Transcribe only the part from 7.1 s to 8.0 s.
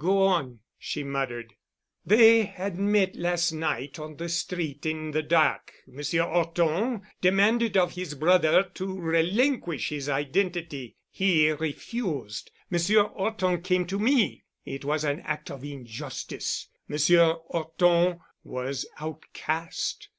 demanded of